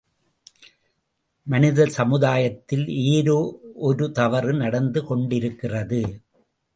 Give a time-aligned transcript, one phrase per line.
[1.47, 3.37] மனித சமுதாயத்தில் ஏதோ
[3.81, 6.01] ஒரு தவறு நடந்து கொண்டிருக்கிறது.